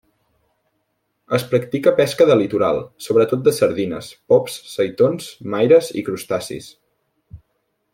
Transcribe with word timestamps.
Es 1.37 1.45
practica 1.51 1.93
pesca 1.99 2.27
de 2.31 2.39
litoral, 2.41 2.81
sobretot 3.09 3.45
de 3.51 3.55
sardines, 3.61 4.11
pops, 4.33 4.59
seitons, 4.75 5.33
maires 5.57 5.95
i 6.03 6.09
crustacis. 6.11 6.77